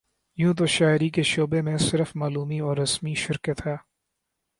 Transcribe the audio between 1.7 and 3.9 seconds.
صرف معمولی اور رسمی شرکت ہے